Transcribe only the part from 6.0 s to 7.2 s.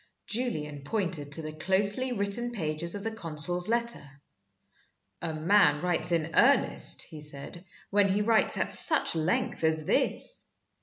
in earnest,"